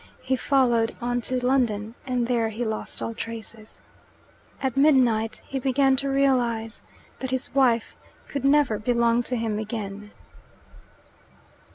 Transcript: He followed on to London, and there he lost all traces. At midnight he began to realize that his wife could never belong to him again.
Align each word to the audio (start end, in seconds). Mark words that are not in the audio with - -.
He 0.23 0.35
followed 0.35 0.95
on 0.99 1.21
to 1.21 1.45
London, 1.45 1.93
and 2.07 2.25
there 2.27 2.49
he 2.49 2.65
lost 2.65 3.03
all 3.03 3.13
traces. 3.13 3.79
At 4.59 4.75
midnight 4.75 5.43
he 5.47 5.59
began 5.59 5.95
to 5.97 6.09
realize 6.09 6.81
that 7.19 7.29
his 7.29 7.53
wife 7.53 7.95
could 8.27 8.43
never 8.43 8.79
belong 8.79 9.21
to 9.21 9.35
him 9.35 9.59
again. 9.59 10.09